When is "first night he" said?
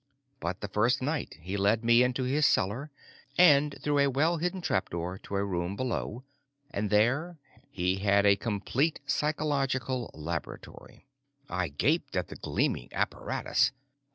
0.67-1.57